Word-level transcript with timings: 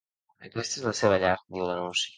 Aquesta 0.47 0.81
és 0.81 0.87
la 0.87 0.95
seva 1.03 1.21
llar, 1.27 1.37
diu 1.53 1.71
l’anunci. 1.71 2.09